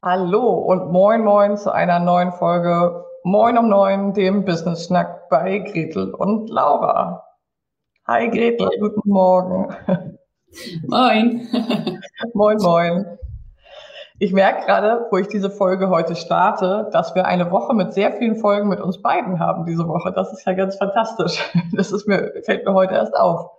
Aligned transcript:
Hallo 0.00 0.50
und 0.50 0.92
moin 0.92 1.24
moin 1.24 1.56
zu 1.56 1.72
einer 1.72 1.98
neuen 1.98 2.30
Folge 2.30 3.04
Moin 3.24 3.58
um 3.58 3.68
neun, 3.68 4.12
dem 4.12 4.44
Business 4.44 4.86
Schnack 4.86 5.28
bei 5.28 5.58
Gretel 5.58 6.14
und 6.14 6.48
Laura. 6.50 7.24
Hi 8.06 8.28
Gretel, 8.28 8.70
guten 8.78 9.10
Morgen. 9.10 9.74
Moin. 10.86 11.48
moin 12.32 12.58
moin. 12.58 13.18
Ich 14.20 14.32
merke 14.32 14.66
gerade, 14.66 15.04
wo 15.10 15.16
ich 15.16 15.26
diese 15.26 15.50
Folge 15.50 15.88
heute 15.88 16.14
starte, 16.14 16.88
dass 16.92 17.16
wir 17.16 17.26
eine 17.26 17.50
Woche 17.50 17.74
mit 17.74 17.92
sehr 17.92 18.12
vielen 18.12 18.36
Folgen 18.36 18.68
mit 18.68 18.80
uns 18.80 19.02
beiden 19.02 19.40
haben 19.40 19.66
diese 19.66 19.88
Woche. 19.88 20.12
Das 20.12 20.32
ist 20.32 20.46
ja 20.46 20.52
ganz 20.52 20.76
fantastisch. 20.76 21.42
Das 21.72 21.90
ist 21.90 22.06
mir, 22.06 22.34
fällt 22.44 22.64
mir 22.64 22.72
heute 22.72 22.94
erst 22.94 23.16
auf. 23.16 23.50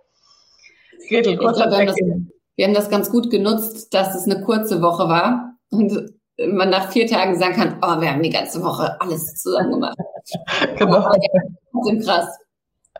Gretel, 1.06 1.36
kurz 1.36 1.58
wir, 1.58 1.66
haben 1.66 1.86
das, 1.86 1.96
wir 1.96 2.64
haben 2.64 2.74
das 2.74 2.88
ganz 2.88 3.10
gut 3.10 3.30
genutzt, 3.30 3.92
dass 3.92 4.14
es 4.14 4.24
eine 4.24 4.42
kurze 4.42 4.80
Woche 4.80 5.06
war 5.06 5.58
und 5.70 6.18
man 6.48 6.70
nach 6.70 6.90
vier 6.90 7.06
Tagen 7.06 7.38
sagen 7.38 7.54
kann, 7.54 7.78
oh, 7.82 8.00
wir 8.00 8.10
haben 8.10 8.22
die 8.22 8.30
ganze 8.30 8.62
Woche 8.62 9.00
alles 9.00 9.34
zusammen 9.34 9.72
gemacht. 9.72 9.96
genau. 10.76 11.10
Das 11.10 11.92
ist 11.92 12.06
krass. 12.06 12.38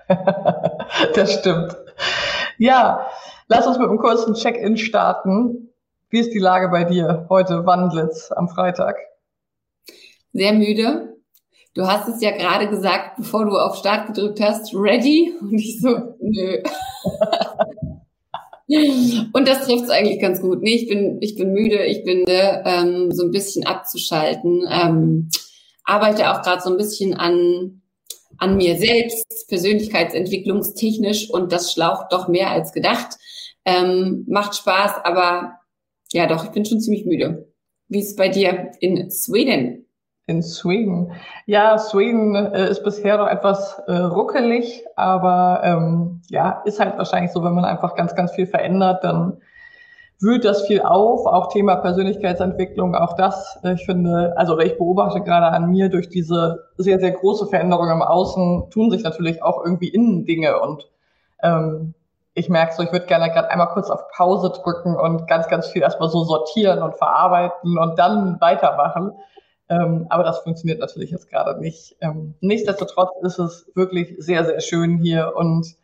das 1.14 1.32
stimmt. 1.34 1.76
Ja, 2.58 3.06
lass 3.48 3.66
uns 3.66 3.78
mit 3.78 3.88
einem 3.88 3.98
kurzen 3.98 4.34
Check-in 4.34 4.76
starten. 4.76 5.70
Wie 6.10 6.20
ist 6.20 6.32
die 6.32 6.38
Lage 6.38 6.68
bei 6.68 6.84
dir 6.84 7.26
heute, 7.30 7.64
Wandlitz, 7.66 8.32
am 8.32 8.48
Freitag? 8.48 8.96
Sehr 10.32 10.52
müde. 10.52 11.16
Du 11.74 11.86
hast 11.86 12.08
es 12.08 12.20
ja 12.20 12.32
gerade 12.32 12.68
gesagt, 12.68 13.16
bevor 13.16 13.44
du 13.44 13.56
auf 13.56 13.76
Start 13.76 14.08
gedrückt 14.08 14.40
hast, 14.40 14.74
ready? 14.74 15.32
Und 15.40 15.54
ich 15.54 15.80
so, 15.80 16.16
nö. 16.20 16.62
Und 19.32 19.48
das 19.48 19.66
trifft 19.66 19.84
es 19.84 19.90
eigentlich 19.90 20.20
ganz 20.20 20.40
gut. 20.40 20.62
Nee, 20.62 20.74
ich 20.74 20.88
bin, 20.88 21.18
ich 21.20 21.34
bin 21.34 21.52
müde, 21.52 21.84
ich 21.86 22.04
bin 22.04 22.24
ähm, 22.28 23.10
so 23.10 23.24
ein 23.24 23.30
bisschen 23.30 23.66
abzuschalten. 23.66 24.64
Ähm, 24.70 25.28
arbeite 25.84 26.30
auch 26.30 26.42
gerade 26.42 26.62
so 26.62 26.70
ein 26.70 26.76
bisschen 26.76 27.14
an, 27.14 27.82
an 28.38 28.56
mir 28.56 28.76
selbst, 28.76 29.48
persönlichkeitsentwicklungstechnisch 29.48 31.30
und 31.30 31.52
das 31.52 31.72
schlaucht 31.72 32.12
doch 32.12 32.28
mehr 32.28 32.50
als 32.50 32.72
gedacht. 32.72 33.16
Ähm, 33.64 34.24
macht 34.28 34.56
Spaß, 34.56 35.04
aber 35.04 35.58
ja, 36.12 36.26
doch, 36.26 36.44
ich 36.44 36.50
bin 36.50 36.64
schon 36.64 36.80
ziemlich 36.80 37.04
müde. 37.04 37.52
Wie 37.88 37.98
ist 37.98 38.10
es 38.10 38.16
bei 38.16 38.28
dir 38.28 38.72
in 38.80 39.10
Schweden? 39.10 39.86
In 40.30 40.44
Schweden. 40.44 41.10
Ja, 41.46 41.76
Schweden 41.76 42.36
äh, 42.36 42.70
ist 42.70 42.84
bisher 42.84 43.18
noch 43.18 43.26
etwas 43.26 43.82
äh, 43.88 43.96
ruckelig, 43.96 44.84
aber 44.94 45.60
ähm, 45.64 46.22
ja, 46.28 46.62
ist 46.64 46.78
halt 46.78 46.96
wahrscheinlich 46.96 47.32
so, 47.32 47.42
wenn 47.42 47.54
man 47.54 47.64
einfach 47.64 47.96
ganz, 47.96 48.14
ganz 48.14 48.30
viel 48.30 48.46
verändert, 48.46 49.02
dann 49.02 49.38
wühlt 50.20 50.44
das 50.44 50.66
viel 50.68 50.82
auf. 50.82 51.26
Auch 51.26 51.48
Thema 51.48 51.74
Persönlichkeitsentwicklung, 51.76 52.94
auch 52.94 53.16
das, 53.16 53.58
äh, 53.64 53.72
ich 53.72 53.84
finde, 53.84 54.34
also 54.36 54.56
ich 54.60 54.78
beobachte 54.78 55.20
gerade 55.20 55.48
an 55.48 55.68
mir 55.68 55.88
durch 55.88 56.08
diese 56.08 56.68
sehr, 56.76 57.00
sehr 57.00 57.10
große 57.10 57.46
Veränderung 57.46 57.90
im 57.90 58.02
Außen, 58.02 58.70
tun 58.70 58.92
sich 58.92 59.02
natürlich 59.02 59.42
auch 59.42 59.64
irgendwie 59.64 59.88
innen 59.88 60.26
Dinge 60.26 60.60
und 60.60 60.88
ähm, 61.42 61.94
ich 62.34 62.48
merke 62.48 62.74
so, 62.74 62.84
ich 62.84 62.92
würde 62.92 63.06
gerne 63.06 63.30
gerade 63.30 63.50
einmal 63.50 63.70
kurz 63.70 63.90
auf 63.90 64.08
Pause 64.16 64.50
drücken 64.50 64.94
und 64.94 65.26
ganz, 65.26 65.48
ganz 65.48 65.66
viel 65.66 65.82
erstmal 65.82 66.08
so 66.08 66.22
sortieren 66.22 66.80
und 66.82 66.94
verarbeiten 66.94 67.76
und 67.76 67.98
dann 67.98 68.40
weitermachen. 68.40 69.12
Ähm, 69.70 70.06
aber 70.10 70.24
das 70.24 70.40
funktioniert 70.40 70.80
natürlich 70.80 71.12
jetzt 71.12 71.30
gerade 71.30 71.58
nicht. 71.60 71.96
Ähm, 72.00 72.34
nichtsdestotrotz 72.40 73.10
ist 73.22 73.38
es 73.38 73.70
wirklich 73.76 74.16
sehr, 74.18 74.44
sehr 74.44 74.60
schön 74.60 74.98
hier 74.98 75.32
und 75.36 75.76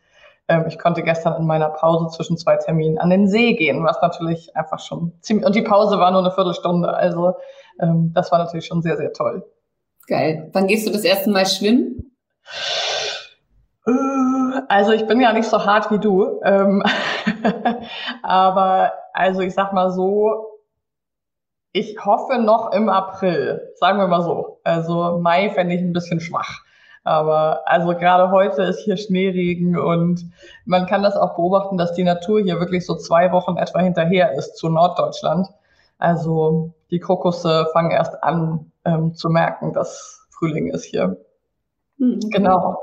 ähm, 0.49 0.65
ich 0.67 0.77
konnte 0.77 1.03
gestern 1.03 1.39
in 1.39 1.47
meiner 1.47 1.69
Pause 1.69 2.13
zwischen 2.15 2.37
zwei 2.37 2.57
Terminen 2.57 2.97
an 2.97 3.09
den 3.09 3.29
See 3.29 3.53
gehen, 3.53 3.85
was 3.85 4.01
natürlich 4.01 4.55
einfach 4.57 4.79
schon 4.79 5.13
ziemlich, 5.21 5.45
und 5.45 5.55
die 5.55 5.61
Pause 5.61 5.99
war 5.99 6.11
nur 6.11 6.19
eine 6.19 6.31
Viertelstunde, 6.31 6.93
also 6.93 7.35
ähm, 7.79 8.11
das 8.13 8.29
war 8.31 8.39
natürlich 8.39 8.65
schon 8.65 8.81
sehr, 8.81 8.97
sehr 8.97 9.13
toll. 9.13 9.45
Geil. 10.07 10.49
Wann 10.51 10.67
gehst 10.67 10.85
du 10.85 10.91
das 10.91 11.03
erste 11.05 11.29
Mal 11.29 11.45
schwimmen? 11.45 12.11
Äh, 13.85 14.61
also 14.67 14.91
ich 14.91 15.07
bin 15.07 15.21
ja 15.21 15.31
nicht 15.31 15.47
so 15.47 15.65
hart 15.65 15.91
wie 15.91 15.99
du, 15.99 16.41
ähm, 16.43 16.83
aber 18.21 18.91
also 19.13 19.39
ich 19.41 19.53
sag 19.53 19.71
mal 19.71 19.91
so, 19.91 20.56
ich 21.77 22.03
hoffe 22.03 22.39
noch 22.39 22.71
im 22.71 22.89
April, 22.89 23.71
sagen 23.75 23.99
wir 23.99 24.07
mal 24.07 24.23
so. 24.23 24.59
Also 24.63 25.19
Mai 25.21 25.49
fände 25.51 25.75
ich 25.75 25.81
ein 25.81 25.93
bisschen 25.93 26.19
schwach. 26.19 26.61
Aber 27.03 27.61
also 27.65 27.89
gerade 27.89 28.31
heute 28.31 28.63
ist 28.63 28.79
hier 28.79 28.97
Schneeregen 28.97 29.77
und 29.77 30.25
man 30.65 30.87
kann 30.87 31.03
das 31.03 31.15
auch 31.15 31.35
beobachten, 31.35 31.77
dass 31.77 31.93
die 31.93 32.03
Natur 32.03 32.41
hier 32.41 32.59
wirklich 32.59 32.85
so 32.85 32.95
zwei 32.95 33.31
Wochen 33.31 33.57
etwa 33.57 33.79
hinterher 33.79 34.33
ist 34.33 34.57
zu 34.57 34.69
Norddeutschland. 34.69 35.47
Also 35.99 36.73
die 36.91 36.99
Krokusse 36.99 37.67
fangen 37.71 37.91
erst 37.91 38.23
an 38.23 38.71
ähm, 38.83 39.13
zu 39.13 39.29
merken, 39.29 39.71
dass 39.71 40.27
Frühling 40.31 40.67
ist 40.67 40.83
hier. 40.83 41.17
Mhm. 41.97 42.19
Genau. 42.31 42.77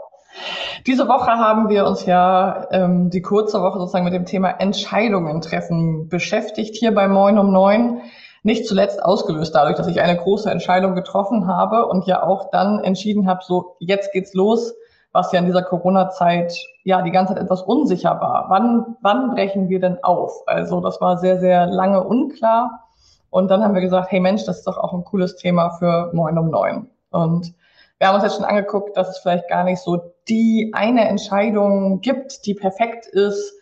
Diese 0.87 1.07
Woche 1.09 1.33
haben 1.33 1.69
wir 1.69 1.87
uns 1.87 2.07
ja 2.07 2.67
ähm, 2.71 3.11
die 3.11 3.23
kurze 3.23 3.61
Woche 3.61 3.79
sozusagen 3.79 4.05
mit 4.05 4.15
dem 4.15 4.25
Thema 4.25 4.51
Entscheidungen 4.51 5.41
treffen 5.41 6.09
beschäftigt 6.09 6.77
hier 6.77 6.95
bei 6.95 7.09
Moin 7.09 7.39
um 7.39 7.53
Neun. 7.53 8.01
Nicht 8.45 8.67
zuletzt 8.67 9.03
ausgelöst 9.03 9.55
dadurch, 9.55 9.77
dass 9.77 9.87
ich 9.87 10.03
eine 10.03 10.19
große 10.19 10.51
Entscheidung 10.51 10.95
getroffen 10.95 11.47
habe 11.47 11.87
und 11.87 12.07
ja 12.07 12.23
auch 12.23 12.51
dann 12.51 12.85
entschieden 12.85 13.27
habe, 13.27 13.41
so 13.43 13.77
jetzt 13.79 14.13
geht's 14.13 14.35
los, 14.35 14.75
was 15.13 15.33
ja 15.33 15.39
in 15.39 15.47
dieser 15.47 15.63
Corona-Zeit 15.63 16.55
ja 16.83 17.01
die 17.01 17.11
ganze 17.11 17.33
Zeit 17.33 17.43
etwas 17.43 17.63
unsicher 17.63 18.21
war. 18.21 18.51
Wann, 18.51 18.97
wann 19.01 19.31
brechen 19.31 19.71
wir 19.71 19.81
denn 19.81 19.97
auf? 20.05 20.43
Also 20.47 20.83
das 20.83 21.01
war 21.01 21.17
sehr, 21.17 21.41
sehr 21.41 21.67
lange 21.67 22.05
unklar. 22.05 22.85
Und 23.31 23.51
dann 23.51 23.65
haben 23.65 23.75
wir 23.75 23.81
gesagt, 23.81 24.13
hey 24.13 24.21
Mensch, 24.21 24.45
das 24.45 24.59
ist 24.59 24.67
doch 24.67 24.77
auch 24.77 24.93
ein 24.93 25.05
cooles 25.05 25.37
Thema 25.37 25.71
für 25.79 26.11
Moin 26.13 26.37
um 26.37 26.51
Neun. 26.51 26.91
Und 27.13 27.55
wir 27.99 28.09
haben 28.09 28.17
uns 28.17 28.25
jetzt 28.25 28.37
schon 28.37 28.45
angeguckt, 28.45 28.95
dass 28.95 29.09
es 29.09 29.19
vielleicht 29.21 29.49
gar 29.49 29.65
nicht 29.65 29.81
so 29.81 30.13
die 30.29 30.71
eine 30.75 31.09
Entscheidung 31.09 32.03
gibt, 32.03 32.45
die 32.45 32.53
perfekt 32.53 33.07
ist, 33.07 33.55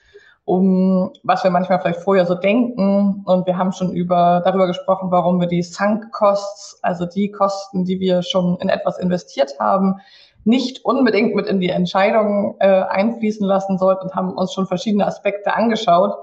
um 0.52 1.10
was 1.22 1.42
wir 1.44 1.50
manchmal 1.50 1.80
vielleicht 1.80 2.00
vorher 2.00 2.26
so 2.26 2.34
denken. 2.34 3.22
Und 3.24 3.46
wir 3.46 3.56
haben 3.56 3.72
schon 3.72 3.92
über, 3.92 4.42
darüber 4.44 4.66
gesprochen, 4.66 5.10
warum 5.10 5.40
wir 5.40 5.48
die 5.48 5.62
Sunk 5.62 6.12
Costs, 6.12 6.78
also 6.82 7.06
die 7.06 7.30
Kosten, 7.30 7.86
die 7.86 8.00
wir 8.00 8.22
schon 8.22 8.58
in 8.60 8.68
etwas 8.68 8.98
investiert 8.98 9.58
haben, 9.58 10.00
nicht 10.44 10.84
unbedingt 10.84 11.34
mit 11.34 11.46
in 11.46 11.58
die 11.58 11.70
Entscheidung 11.70 12.56
äh, 12.58 12.66
einfließen 12.66 13.46
lassen 13.46 13.78
sollten 13.78 14.08
und 14.08 14.14
haben 14.14 14.34
uns 14.34 14.52
schon 14.52 14.66
verschiedene 14.66 15.06
Aspekte 15.06 15.54
angeschaut. 15.54 16.18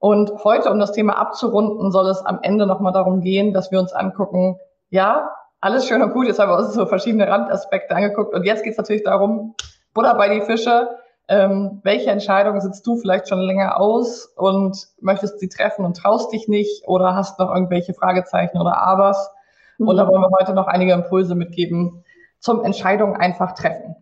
Und 0.00 0.32
heute, 0.42 0.72
um 0.72 0.80
das 0.80 0.90
Thema 0.90 1.16
abzurunden, 1.16 1.92
soll 1.92 2.08
es 2.08 2.26
am 2.26 2.40
Ende 2.42 2.66
nochmal 2.66 2.92
darum 2.92 3.20
gehen, 3.20 3.52
dass 3.52 3.70
wir 3.70 3.78
uns 3.78 3.92
angucken, 3.92 4.58
ja, 4.90 5.30
alles 5.60 5.86
schön 5.86 6.02
und 6.02 6.12
gut, 6.12 6.26
jetzt 6.26 6.40
haben 6.40 6.50
wir 6.50 6.58
uns 6.58 6.74
so 6.74 6.86
verschiedene 6.86 7.28
Randaspekte 7.28 7.94
angeguckt 7.94 8.34
und 8.34 8.42
jetzt 8.42 8.64
geht 8.64 8.72
es 8.72 8.78
natürlich 8.78 9.04
darum, 9.04 9.54
Butter 9.94 10.14
bei 10.14 10.34
die 10.34 10.40
Fische, 10.40 10.88
ähm, 11.28 11.80
welche 11.82 12.10
Entscheidungen 12.10 12.60
sitzt 12.60 12.86
du 12.86 12.96
vielleicht 12.96 13.28
schon 13.28 13.40
länger 13.40 13.80
aus 13.80 14.26
und 14.36 14.76
möchtest 15.00 15.38
sie 15.38 15.48
treffen 15.48 15.84
und 15.84 15.96
traust 15.96 16.32
dich 16.32 16.48
nicht 16.48 16.86
oder 16.86 17.14
hast 17.14 17.38
noch 17.38 17.54
irgendwelche 17.54 17.94
Fragezeichen 17.94 18.58
oder 18.58 18.78
Abers? 18.78 19.30
Mhm. 19.78 19.88
Und 19.88 19.96
da 19.96 20.06
wollen 20.08 20.22
wir 20.22 20.30
heute 20.38 20.52
noch 20.52 20.66
einige 20.66 20.92
Impulse 20.92 21.34
mitgeben 21.34 22.04
zum 22.38 22.64
Entscheidungen 22.64 23.16
einfach 23.16 23.54
treffen. 23.54 23.96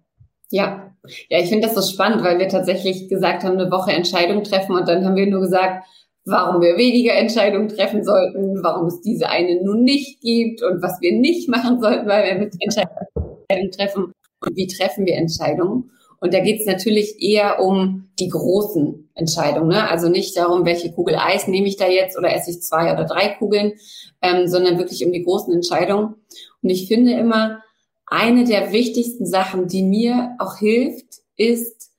Ja, 0.51 0.91
ja, 1.29 1.39
ich 1.39 1.49
finde 1.49 1.69
das 1.69 1.77
so 1.77 1.83
spannend, 1.83 2.25
weil 2.25 2.39
wir 2.39 2.49
tatsächlich 2.49 3.09
gesagt 3.09 3.45
haben, 3.45 3.59
eine 3.59 3.71
Woche 3.71 3.93
Entscheidung 3.93 4.43
treffen 4.43 4.75
und 4.75 4.89
dann 4.89 5.05
haben 5.05 5.17
wir 5.17 5.27
nur 5.27 5.41
gesagt, 5.41 5.85
warum 6.25 6.61
wir 6.61 6.77
weniger 6.77 7.15
Entscheidungen 7.15 7.69
treffen 7.69 8.05
sollten, 8.05 8.63
warum 8.63 8.87
es 8.87 9.01
diese 9.01 9.29
eine 9.29 9.63
nun 9.63 9.83
nicht 9.83 10.21
gibt 10.21 10.63
und 10.63 10.83
was 10.83 11.01
wir 11.01 11.13
nicht 11.13 11.49
machen 11.49 11.81
sollten, 11.81 12.07
weil 12.07 12.25
wir 12.25 12.39
mit 12.39 12.55
Entscheidungen 12.61 13.71
treffen 13.73 14.13
und 14.41 14.57
wie 14.57 14.67
treffen 14.67 15.07
wir 15.07 15.17
Entscheidungen. 15.17 15.91
Und 16.21 16.35
da 16.35 16.41
geht 16.41 16.61
es 16.61 16.67
natürlich 16.67 17.21
eher 17.21 17.61
um 17.61 18.11
die 18.19 18.29
großen 18.29 19.11
Entscheidungen. 19.15 19.69
Ne? 19.69 19.89
Also 19.89 20.09
nicht 20.09 20.37
darum, 20.37 20.67
welche 20.67 20.93
Kugel 20.93 21.17
Eis 21.17 21.49
nehme 21.49 21.67
ich 21.67 21.77
da 21.77 21.89
jetzt 21.89 22.17
oder 22.19 22.35
esse 22.35 22.51
ich 22.51 22.63
zwei 22.63 22.93
oder 22.93 23.05
drei 23.05 23.29
Kugeln, 23.29 23.73
ähm, 24.21 24.47
sondern 24.47 24.79
wirklich 24.79 25.05
um 25.05 25.13
die 25.13 25.25
großen 25.25 25.53
Entscheidungen. 25.53 26.17
Und 26.63 26.71
ich 26.71 26.89
finde 26.89 27.13
immer, 27.13 27.63
eine 28.07 28.45
der 28.45 28.73
wichtigsten 28.73 29.25
Sachen, 29.25 29.69
die 29.69 29.83
mir 29.83 30.37
auch 30.39 30.59
hilft, 30.59 31.07
ist, 31.37 31.91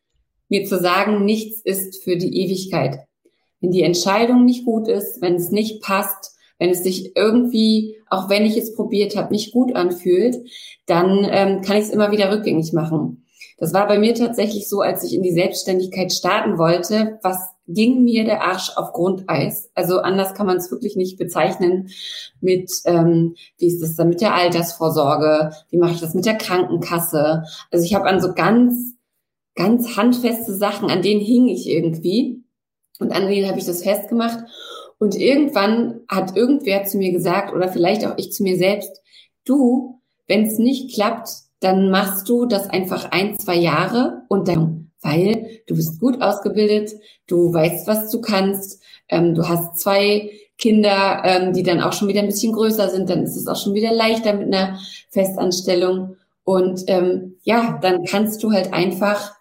mir 0.49 0.65
zu 0.65 0.77
sagen, 0.77 1.25
nichts 1.25 1.61
ist 1.61 2.03
für 2.03 2.17
die 2.17 2.43
Ewigkeit. 2.43 2.99
Wenn 3.61 3.71
die 3.71 3.83
Entscheidung 3.83 4.45
nicht 4.45 4.65
gut 4.65 4.87
ist, 4.87 5.21
wenn 5.21 5.35
es 5.35 5.49
nicht 5.51 5.81
passt, 5.81 6.35
wenn 6.59 6.69
es 6.69 6.83
sich 6.83 7.15
irgendwie, 7.15 7.95
auch 8.07 8.29
wenn 8.29 8.45
ich 8.45 8.57
es 8.57 8.75
probiert 8.75 9.15
habe, 9.15 9.33
nicht 9.33 9.51
gut 9.51 9.75
anfühlt, 9.75 10.37
dann 10.85 11.27
ähm, 11.31 11.61
kann 11.61 11.77
ich 11.77 11.85
es 11.85 11.89
immer 11.89 12.11
wieder 12.11 12.31
rückgängig 12.31 12.73
machen. 12.73 13.20
Das 13.61 13.75
war 13.75 13.87
bei 13.87 13.99
mir 13.99 14.15
tatsächlich 14.15 14.67
so, 14.67 14.81
als 14.81 15.03
ich 15.03 15.13
in 15.13 15.21
die 15.21 15.33
Selbstständigkeit 15.33 16.11
starten 16.11 16.57
wollte, 16.57 17.19
was 17.21 17.37
ging 17.67 18.03
mir 18.03 18.23
der 18.23 18.41
Arsch 18.41 18.75
auf 18.75 18.91
Grundeis. 18.91 19.69
Also 19.75 19.99
anders 19.99 20.33
kann 20.33 20.47
man 20.47 20.57
es 20.57 20.71
wirklich 20.71 20.95
nicht 20.95 21.19
bezeichnen 21.19 21.89
mit, 22.39 22.71
ähm, 22.85 23.35
wie 23.59 23.67
ist 23.67 23.79
das 23.79 23.95
dann 23.95 24.09
mit 24.09 24.19
der 24.19 24.33
Altersvorsorge, 24.33 25.51
wie 25.69 25.77
mache 25.77 25.93
ich 25.93 25.99
das 25.99 26.15
mit 26.15 26.25
der 26.25 26.39
Krankenkasse. 26.39 27.43
Also 27.69 27.85
ich 27.85 27.93
habe 27.93 28.05
an 28.05 28.19
so 28.19 28.33
ganz, 28.33 28.95
ganz 29.53 29.95
handfeste 29.95 30.55
Sachen, 30.55 30.89
an 30.89 31.03
denen 31.03 31.21
hing 31.21 31.47
ich 31.47 31.69
irgendwie 31.69 32.43
und 32.99 33.11
an 33.11 33.27
denen 33.27 33.47
habe 33.47 33.59
ich 33.59 33.65
das 33.65 33.83
festgemacht. 33.83 34.39
Und 34.97 35.13
irgendwann 35.13 35.99
hat 36.07 36.35
irgendwer 36.35 36.85
zu 36.85 36.97
mir 36.97 37.11
gesagt 37.11 37.53
oder 37.53 37.69
vielleicht 37.69 38.07
auch 38.07 38.17
ich 38.17 38.31
zu 38.31 38.41
mir 38.41 38.57
selbst, 38.57 39.03
du, 39.45 40.01
wenn 40.27 40.47
es 40.47 40.57
nicht 40.57 40.95
klappt, 40.95 41.29
dann 41.61 41.89
machst 41.91 42.27
du 42.27 42.45
das 42.45 42.69
einfach 42.69 43.11
ein, 43.11 43.37
zwei 43.39 43.55
Jahre 43.55 44.23
und 44.27 44.47
dann, 44.47 44.91
weil 45.01 45.61
du 45.67 45.75
bist 45.75 45.99
gut 45.99 46.21
ausgebildet, 46.21 46.91
du 47.27 47.53
weißt, 47.53 47.87
was 47.87 48.09
du 48.09 48.19
kannst, 48.19 48.81
ähm, 49.07 49.35
du 49.35 49.47
hast 49.47 49.79
zwei 49.79 50.31
Kinder, 50.57 51.21
ähm, 51.23 51.53
die 51.53 51.63
dann 51.63 51.81
auch 51.81 51.93
schon 51.93 52.07
wieder 52.07 52.19
ein 52.19 52.27
bisschen 52.27 52.53
größer 52.53 52.89
sind, 52.89 53.09
dann 53.09 53.23
ist 53.23 53.35
es 53.35 53.47
auch 53.47 53.55
schon 53.55 53.73
wieder 53.73 53.93
leichter 53.93 54.33
mit 54.33 54.53
einer 54.53 54.79
Festanstellung. 55.09 56.17
Und 56.43 56.83
ähm, 56.87 57.37
ja, 57.43 57.79
dann 57.81 58.05
kannst 58.05 58.43
du 58.43 58.51
halt 58.51 58.73
einfach 58.73 59.35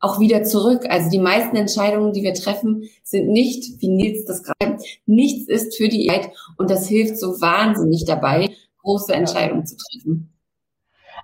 auch 0.00 0.18
wieder 0.18 0.44
zurück. 0.44 0.86
Also 0.88 1.10
die 1.10 1.18
meisten 1.18 1.56
Entscheidungen, 1.56 2.14
die 2.14 2.22
wir 2.22 2.34
treffen, 2.34 2.84
sind 3.02 3.28
nicht, 3.28 3.80
wie 3.80 3.88
Nils 3.88 4.24
das 4.24 4.42
gerade, 4.42 4.78
nichts 5.04 5.46
ist 5.48 5.76
für 5.76 5.88
die 5.88 6.06
Zeit 6.06 6.30
und 6.56 6.70
das 6.70 6.88
hilft 6.88 7.18
so 7.18 7.40
wahnsinnig 7.40 8.06
dabei, 8.06 8.50
große 8.82 9.12
Entscheidungen 9.12 9.66
zu 9.66 9.76
treffen. 9.76 10.32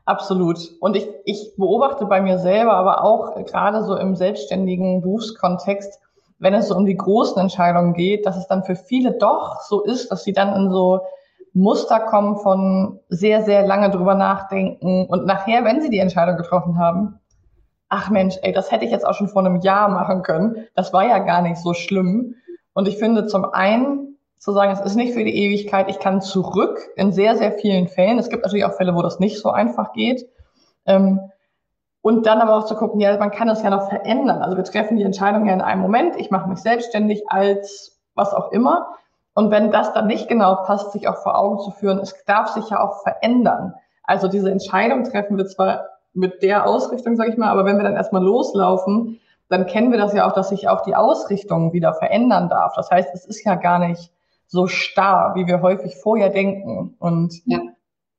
Absolut. 0.07 0.59
Und 0.81 0.97
ich, 0.97 1.09
ich 1.25 1.55
beobachte 1.57 2.07
bei 2.07 2.21
mir 2.21 2.39
selber, 2.39 2.75
aber 2.75 3.03
auch 3.05 3.35
gerade 3.45 3.85
so 3.85 3.97
im 3.97 4.15
selbstständigen 4.15 5.03
Berufskontext, 5.03 6.01
wenn 6.39 6.55
es 6.55 6.69
so 6.69 6.77
um 6.77 6.87
die 6.87 6.97
großen 6.97 7.41
Entscheidungen 7.41 7.93
geht, 7.93 8.25
dass 8.25 8.37
es 8.37 8.47
dann 8.47 8.63
für 8.63 8.77
viele 8.77 9.19
doch 9.19 9.61
so 9.63 9.83
ist, 9.83 10.11
dass 10.13 10.23
sie 10.23 10.33
dann 10.33 10.55
in 10.55 10.71
so 10.71 11.01
Muster 11.55 11.99
kommen 12.01 12.37
von 12.37 13.01
sehr, 13.09 13.43
sehr 13.43 13.67
lange 13.67 13.91
drüber 13.91 14.15
nachdenken 14.15 15.07
und 15.07 15.27
nachher, 15.27 15.65
wenn 15.65 15.81
sie 15.81 15.91
die 15.91 15.99
Entscheidung 15.99 16.37
getroffen 16.37 16.79
haben, 16.79 17.19
ach 17.89 18.11
Mensch, 18.11 18.37
ey, 18.43 18.53
das 18.53 18.71
hätte 18.71 18.85
ich 18.85 18.91
jetzt 18.91 19.07
auch 19.07 19.15
schon 19.15 19.29
vor 19.29 19.45
einem 19.45 19.61
Jahr 19.61 19.89
machen 19.89 20.23
können. 20.23 20.67
Das 20.75 20.93
war 20.93 21.07
ja 21.07 21.19
gar 21.19 21.43
nicht 21.43 21.57
so 21.57 21.73
schlimm. 21.73 22.35
Und 22.75 22.87
ich 22.87 22.99
finde 22.99 23.27
zum 23.27 23.45
einen 23.45 24.16
zu 24.39 24.53
sagen, 24.53 24.73
es 24.73 24.81
ist 24.81 24.97
nicht 24.97 25.15
für 25.15 25.25
die 25.25 25.37
Ewigkeit, 25.37 25.89
ich 25.89 25.99
kann 25.99 26.21
zurück 26.21 26.81
in 26.97 27.13
sehr, 27.13 27.37
sehr 27.37 27.53
vielen 27.53 27.89
Fällen. 27.89 28.19
Es 28.19 28.29
gibt 28.29 28.43
natürlich 28.43 28.65
auch 28.65 28.75
Fälle, 28.75 28.95
wo 28.95 29.03
das 29.03 29.19
nicht 29.19 29.39
so 29.39 29.51
einfach 29.51 29.93
geht. 29.93 30.29
Ähm, 30.87 31.21
und 32.03 32.27
dann 32.27 32.41
aber 32.41 32.57
auch 32.57 32.67
zu 32.67 32.77
gucken, 32.77 33.01
ja, 33.01 33.17
man 33.19 33.33
kann 33.33 33.49
es 33.49 33.63
ja 33.63 33.71
noch 33.71 33.89
verändern. 33.89 34.43
Also 34.43 34.57
wir 34.57 34.63
treffen 34.65 34.97
die 34.97 35.03
Entscheidung 35.03 35.47
ja 35.47 35.55
in 35.55 35.61
einem 35.61 35.83
Moment, 35.83 36.15
ich 36.17 36.31
mache 36.31 36.49
mich 36.49 36.61
selbstständig 36.61 37.25
als 37.29 37.99
was 38.15 38.33
auch 38.33 38.53
immer. 38.53 38.95
Und 39.35 39.51
wenn 39.51 39.73
das 39.73 39.93
dann 39.93 40.07
nicht 40.07 40.29
genau 40.29 40.55
passt, 40.65 40.93
sich 40.93 41.09
auch 41.09 41.17
vor 41.17 41.37
Augen 41.37 41.59
zu 41.59 41.73
führen, 41.73 41.99
es 41.99 42.15
darf 42.25 42.49
sich 42.51 42.71
ja 42.71 42.81
auch 42.81 43.03
verändern. 43.03 43.75
Also 44.05 44.29
diese 44.29 44.51
Entscheidung 44.51 45.05
treffen 45.05 45.37
wir 45.37 45.47
zwar 45.47 45.87
mit 46.15 46.43
der 46.43 46.67
Ausrichtung, 46.67 47.17
sage 47.17 47.31
ich 47.31 47.37
mal, 47.37 47.51
aber 47.51 47.65
wenn 47.65 47.77
wir 47.77 47.85
dann 47.85 47.97
erstmal 47.97 48.23
loslaufen, 48.23 49.21
dann 49.49 49.67
kennen 49.67 49.91
wir 49.91 49.99
das 49.99 50.15
ja 50.15 50.29
auch, 50.29 50.33
dass 50.33 50.49
sich 50.49 50.69
auch 50.69 50.83
die 50.83 50.95
Ausrichtung 50.95 51.73
wieder 51.73 51.93
verändern 51.93 52.49
darf. 52.49 52.75
Das 52.77 52.91
heißt, 52.91 53.15
es 53.15 53.27
ist 53.27 53.45
ja 53.45 53.57
gar 53.57 53.79
nicht 53.79 54.13
so 54.47 54.67
starr, 54.67 55.35
wie 55.35 55.47
wir 55.47 55.63
häufig 55.63 55.97
vorher 55.97 56.31
denken. 56.31 56.95
Und 56.99 57.35
ja. 57.47 57.61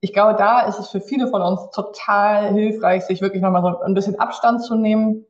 ich 0.02 0.14
glaube, 0.14 0.36
da 0.36 0.62
ist 0.62 0.80
es 0.80 0.90
für 0.90 1.02
viele 1.02 1.28
von 1.28 1.42
uns 1.42 1.70
total 1.72 2.54
hilfreich, 2.54 3.06
sich 3.06 3.22
wirklich 3.22 3.42
nochmal 3.42 3.62
so 3.62 3.80
ein 3.80 3.94
bisschen 3.94 4.20
Abstand 4.20 4.64
zu 4.64 4.76
nehmen. 4.76 5.26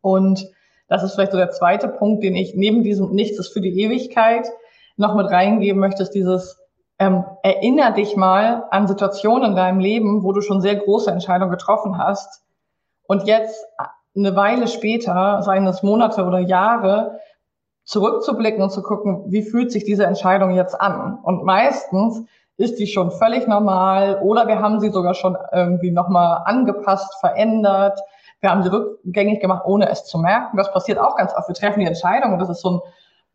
Und 0.00 0.46
das 0.88 1.02
ist 1.02 1.14
vielleicht 1.14 1.32
so 1.32 1.38
der 1.38 1.50
zweite 1.50 1.88
Punkt, 1.88 2.22
den 2.22 2.36
ich 2.36 2.54
neben 2.54 2.82
diesem 2.82 3.10
Nichts 3.10 3.38
ist 3.38 3.52
für 3.52 3.60
die 3.60 3.80
Ewigkeit 3.80 4.46
noch 4.96 5.14
mit 5.14 5.26
reingeben 5.26 5.80
möchte, 5.80 6.02
ist 6.02 6.12
dieses 6.12 6.58
ähm, 6.98 7.24
Erinner 7.42 7.92
dich 7.92 8.16
mal 8.16 8.64
an 8.70 8.88
Situationen 8.88 9.50
in 9.50 9.56
deinem 9.56 9.80
Leben, 9.80 10.24
wo 10.24 10.32
du 10.32 10.40
schon 10.40 10.60
sehr 10.60 10.76
große 10.76 11.10
Entscheidungen 11.10 11.50
getroffen 11.50 11.98
hast. 11.98 12.42
Und 13.06 13.26
jetzt 13.26 13.64
eine 14.16 14.34
Weile 14.34 14.66
später, 14.66 15.42
seien 15.42 15.66
es 15.66 15.82
Monate 15.82 16.24
oder 16.24 16.40
Jahre, 16.40 17.20
zurückzublicken 17.88 18.62
und 18.62 18.70
zu 18.70 18.82
gucken, 18.82 19.24
wie 19.28 19.42
fühlt 19.42 19.72
sich 19.72 19.82
diese 19.82 20.04
Entscheidung 20.04 20.50
jetzt 20.50 20.78
an? 20.78 21.18
Und 21.22 21.44
meistens 21.44 22.22
ist 22.58 22.78
die 22.78 22.86
schon 22.86 23.10
völlig 23.10 23.46
normal 23.48 24.20
oder 24.22 24.46
wir 24.46 24.60
haben 24.60 24.78
sie 24.78 24.90
sogar 24.90 25.14
schon 25.14 25.38
irgendwie 25.52 25.90
nochmal 25.90 26.42
angepasst, 26.44 27.14
verändert. 27.20 27.98
Wir 28.40 28.50
haben 28.50 28.62
sie 28.62 28.70
rückgängig 28.70 29.40
gemacht, 29.40 29.62
ohne 29.64 29.88
es 29.88 30.04
zu 30.04 30.18
merken. 30.18 30.58
Das 30.58 30.70
passiert 30.70 30.98
auch 30.98 31.16
ganz 31.16 31.32
oft. 31.34 31.48
Wir 31.48 31.54
treffen 31.54 31.80
die 31.80 31.86
Entscheidung 31.86 32.34
und 32.34 32.40
das 32.40 32.50
ist 32.50 32.60
so 32.60 32.72
ein, 32.72 32.80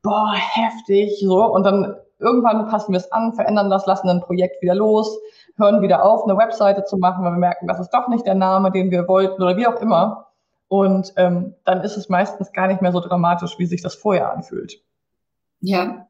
boah, 0.03 0.33
heftig, 0.35 1.19
so. 1.19 1.43
Und 1.45 1.63
dann 1.63 1.95
irgendwann 2.19 2.67
passen 2.67 2.91
wir 2.91 2.99
es 2.99 3.11
an, 3.11 3.33
verändern 3.33 3.71
das, 3.71 3.87
lassen 3.87 4.07
ein 4.07 4.21
Projekt 4.21 4.61
wieder 4.61 4.75
los, 4.75 5.19
hören 5.57 5.81
wieder 5.81 6.05
auf, 6.05 6.25
eine 6.25 6.37
Webseite 6.37 6.83
zu 6.83 6.97
machen, 6.97 7.25
weil 7.25 7.31
wir 7.31 7.39
merken, 7.39 7.67
das 7.67 7.79
ist 7.79 7.89
doch 7.89 8.07
nicht 8.07 8.27
der 8.27 8.35
Name, 8.35 8.69
den 8.69 8.91
wir 8.91 9.07
wollten 9.07 9.41
oder 9.41 9.57
wie 9.57 9.65
auch 9.65 9.81
immer. 9.81 10.27
Und 10.73 11.13
ähm, 11.17 11.53
dann 11.65 11.83
ist 11.83 11.97
es 11.97 12.09
meistens 12.09 12.51
gar 12.51 12.67
nicht 12.67 12.81
mehr 12.81 12.91
so 12.91 12.99
dramatisch, 12.99 13.59
wie 13.59 13.67
sich 13.67 13.83
das 13.83 13.93
vorher 13.93 14.33
anfühlt. 14.33 14.81
Ja, 15.59 16.07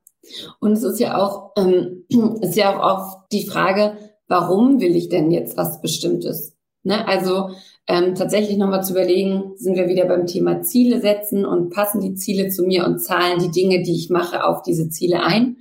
und 0.62 0.72
es 0.72 0.84
ist 0.84 1.02
ja 1.02 1.18
auch, 1.18 1.52
ähm, 1.58 2.06
ist 2.40 2.56
ja 2.56 2.74
auch 2.74 2.98
oft 2.98 3.32
die 3.34 3.46
Frage, 3.46 3.98
warum 4.30 4.80
will 4.80 4.96
ich 4.96 5.10
denn 5.10 5.32
jetzt 5.32 5.58
was 5.58 5.82
Bestimmtes? 5.82 6.56
Ne? 6.84 7.06
Also 7.06 7.50
ähm, 7.88 8.16
tatsächlich 8.16 8.56
nochmal 8.56 8.86
zu 8.86 8.94
überlegen, 8.94 9.52
sind 9.58 9.76
wir 9.76 9.90
wieder 9.90 10.06
beim 10.06 10.28
Thema 10.28 10.62
Ziele 10.62 11.02
setzen 11.02 11.46
und 11.46 11.70
passen 11.70 12.00
die 12.00 12.16
Ziele 12.16 12.48
zu 12.48 12.64
mir 12.64 12.86
und 12.86 13.00
zahlen 13.00 13.40
die 13.40 13.52
Dinge, 13.52 13.84
die 13.84 13.96
ich 13.98 14.10
mache, 14.10 14.46
auf 14.46 14.62
diese 14.62 14.88
Ziele 14.88 15.24
ein. 15.24 15.58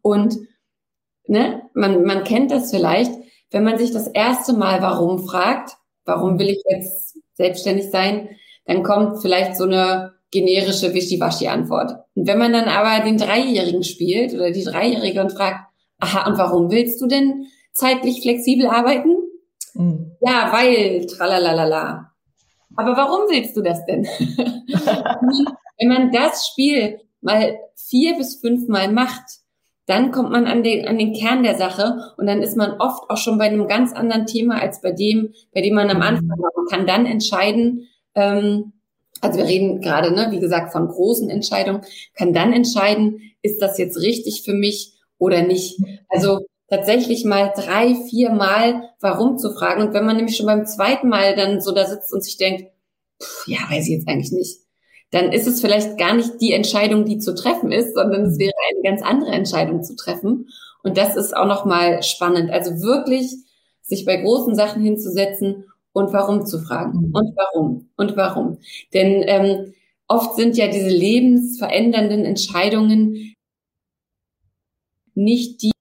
Und 0.00 0.34
ne, 1.26 1.60
man, 1.74 2.04
man 2.04 2.24
kennt 2.24 2.50
das 2.50 2.70
vielleicht, 2.70 3.12
wenn 3.50 3.64
man 3.64 3.76
sich 3.76 3.90
das 3.90 4.06
erste 4.06 4.54
Mal 4.54 4.80
warum 4.80 5.18
fragt, 5.26 5.76
warum 6.06 6.38
will 6.38 6.48
ich 6.48 6.62
jetzt 6.66 7.18
selbstständig 7.34 7.90
sein, 7.90 8.30
dann 8.66 8.82
kommt 8.82 9.22
vielleicht 9.22 9.56
so 9.56 9.64
eine 9.64 10.12
generische 10.30 10.92
Wischiwaschi-Antwort. 10.92 11.92
Und 12.14 12.26
wenn 12.26 12.38
man 12.38 12.52
dann 12.52 12.68
aber 12.68 13.04
den 13.04 13.16
Dreijährigen 13.16 13.84
spielt 13.84 14.34
oder 14.34 14.50
die 14.50 14.64
Dreijährige 14.64 15.20
und 15.20 15.32
fragt, 15.32 15.60
aha, 15.98 16.28
und 16.28 16.36
warum 16.38 16.70
willst 16.70 17.00
du 17.00 17.06
denn 17.06 17.46
zeitlich 17.72 18.22
flexibel 18.22 18.66
arbeiten? 18.66 19.16
Mhm. 19.74 20.12
Ja, 20.20 20.50
weil, 20.52 21.06
tralalala. 21.06 22.12
Aber 22.74 22.96
warum 22.96 23.30
willst 23.30 23.56
du 23.56 23.62
das 23.62 23.84
denn? 23.86 24.04
wenn 25.78 25.88
man 25.88 26.12
das 26.12 26.48
Spiel 26.48 27.00
mal 27.20 27.56
vier 27.74 28.16
bis 28.16 28.40
fünf 28.40 28.68
Mal 28.68 28.92
macht, 28.92 29.24
dann 29.86 30.10
kommt 30.10 30.32
man 30.32 30.46
an 30.46 30.64
den, 30.64 30.88
an 30.88 30.98
den 30.98 31.14
Kern 31.14 31.44
der 31.44 31.56
Sache 31.56 32.12
und 32.16 32.26
dann 32.26 32.42
ist 32.42 32.56
man 32.56 32.72
oft 32.80 33.08
auch 33.08 33.16
schon 33.16 33.38
bei 33.38 33.44
einem 33.44 33.68
ganz 33.68 33.92
anderen 33.92 34.26
Thema 34.26 34.60
als 34.60 34.80
bei 34.80 34.90
dem, 34.90 35.32
bei 35.54 35.60
dem 35.60 35.74
man 35.74 35.88
am 35.90 36.02
Anfang 36.02 36.28
war. 36.28 36.50
Man 36.56 36.66
kann 36.66 36.86
dann 36.86 37.06
entscheiden, 37.06 37.88
ähm, 38.16 38.72
also 39.20 39.38
wir 39.38 39.46
reden 39.46 39.80
gerade, 39.80 40.12
ne, 40.12 40.28
wie 40.30 40.40
gesagt, 40.40 40.72
von 40.72 40.88
großen 40.88 41.30
Entscheidungen, 41.30 41.82
kann 42.14 42.32
dann 42.32 42.52
entscheiden, 42.52 43.20
ist 43.42 43.62
das 43.62 43.78
jetzt 43.78 43.98
richtig 43.98 44.42
für 44.44 44.52
mich 44.52 44.94
oder 45.18 45.42
nicht. 45.42 45.78
Also 46.08 46.46
tatsächlich 46.68 47.24
mal 47.24 47.52
drei, 47.54 47.94
vier 47.94 48.30
Mal 48.30 48.90
warum 49.00 49.38
zu 49.38 49.52
fragen. 49.52 49.82
Und 49.82 49.94
wenn 49.94 50.04
man 50.04 50.16
nämlich 50.16 50.36
schon 50.36 50.46
beim 50.46 50.66
zweiten 50.66 51.08
Mal 51.08 51.36
dann 51.36 51.60
so 51.60 51.72
da 51.72 51.86
sitzt 51.86 52.12
und 52.12 52.22
sich 52.22 52.36
denkt, 52.36 52.64
pff, 53.22 53.46
ja, 53.46 53.58
weiß 53.70 53.84
ich 53.88 53.94
jetzt 53.94 54.08
eigentlich 54.08 54.32
nicht, 54.32 54.58
dann 55.10 55.32
ist 55.32 55.46
es 55.46 55.60
vielleicht 55.60 55.98
gar 55.98 56.14
nicht 56.14 56.40
die 56.40 56.52
Entscheidung, 56.52 57.04
die 57.04 57.18
zu 57.18 57.34
treffen 57.34 57.70
ist, 57.72 57.94
sondern 57.94 58.24
es 58.24 58.38
wäre 58.38 58.52
eine 58.70 58.82
ganz 58.82 59.02
andere 59.02 59.30
Entscheidung 59.30 59.82
zu 59.82 59.94
treffen. 59.94 60.48
Und 60.82 60.98
das 60.98 61.16
ist 61.16 61.36
auch 61.36 61.46
nochmal 61.46 62.02
spannend. 62.02 62.50
Also 62.50 62.82
wirklich 62.82 63.32
sich 63.82 64.04
bei 64.04 64.16
großen 64.16 64.54
Sachen 64.54 64.82
hinzusetzen 64.82 65.64
und 65.96 66.12
warum 66.12 66.44
zu 66.44 66.58
fragen. 66.58 67.08
Mhm. 67.08 67.14
Und 67.14 67.36
warum? 67.36 67.88
Und 67.96 68.16
warum? 68.18 68.58
Denn 68.92 69.24
ähm, 69.26 69.72
oft 70.08 70.36
sind 70.36 70.58
ja 70.58 70.68
diese 70.68 70.90
lebensverändernden 70.90 72.26
Entscheidungen 72.26 73.34
nicht 75.14 75.62
die, 75.62 75.72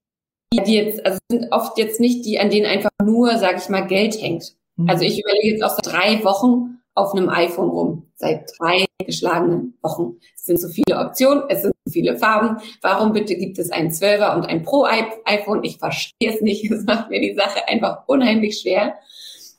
die 0.53 0.73
jetzt, 0.73 1.05
also 1.05 1.19
sind 1.29 1.51
oft 1.51 1.77
jetzt 1.77 1.99
nicht 1.99 2.25
die, 2.25 2.39
an 2.39 2.49
denen 2.49 2.65
einfach 2.65 2.91
nur, 3.03 3.37
sage 3.37 3.57
ich 3.57 3.67
mal, 3.67 3.85
Geld 3.85 4.21
hängt. 4.21 4.55
Mhm. 4.77 4.89
Also 4.89 5.03
ich 5.03 5.19
überlege 5.19 5.49
jetzt 5.49 5.63
auch 5.63 5.75
seit 5.75 5.93
drei 5.93 6.23
Wochen 6.23 6.79
auf 6.93 7.13
einem 7.13 7.27
iPhone 7.27 7.69
rum. 7.69 8.03
Seit 8.15 8.49
drei 8.57 8.85
geschlagenen 9.05 9.77
Wochen. 9.81 10.15
Es 10.33 10.45
sind 10.45 10.61
so 10.61 10.69
viele 10.69 10.97
Optionen, 10.97 11.43
es 11.49 11.63
sind 11.63 11.73
so 11.83 11.91
viele 11.91 12.17
Farben. 12.17 12.63
Warum 12.81 13.11
bitte 13.11 13.35
gibt 13.35 13.59
es 13.59 13.69
ein 13.69 13.91
12er 13.91 14.33
und 14.33 14.45
ein 14.45 14.63
Pro-iPhone? 14.63 15.65
Ich 15.65 15.77
verstehe 15.77 16.33
es 16.33 16.39
nicht. 16.39 16.71
Es 16.71 16.85
macht 16.85 17.09
mir 17.09 17.19
die 17.19 17.35
Sache 17.35 17.67
einfach 17.67 18.07
unheimlich 18.07 18.61
schwer. 18.61 18.95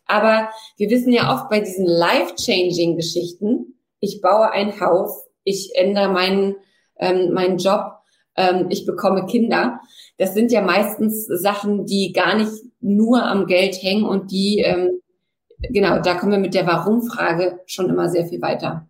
Aber 0.07 0.51
wir 0.77 0.91
wissen 0.91 1.13
ja 1.13 1.33
oft 1.33 1.49
bei 1.49 1.61
diesen 1.61 1.87
life-changing 1.87 2.97
Geschichten, 2.97 3.75
ich 4.01 4.21
baue 4.21 4.51
ein 4.51 4.81
Haus, 4.81 5.27
ich 5.45 5.73
ändere 5.75 6.09
meinen, 6.09 6.57
ähm, 6.99 7.33
meinen 7.33 7.59
Job, 7.59 7.93
ähm, 8.37 8.67
ich 8.69 8.87
bekomme 8.87 9.27
Kinder. 9.27 9.81
Das 10.19 10.35
sind 10.35 10.53
ja 10.53 10.61
meistens 10.61 11.27
Sachen, 11.27 11.87
die 11.87 12.13
gar 12.13 12.37
nicht 12.37 12.53
nur 12.81 13.23
am 13.25 13.47
Geld 13.47 13.83
hängen 13.83 14.05
und 14.05 14.31
die, 14.31 14.61
ähm, 14.61 15.01
genau, 15.71 16.01
da 16.01 16.15
kommen 16.15 16.33
wir 16.33 16.39
mit 16.39 16.55
der 16.55 16.67
Warum-Frage 16.67 17.61
schon 17.67 17.89
immer 17.91 18.09
sehr 18.09 18.27
viel 18.27 18.41
weiter. 18.43 18.89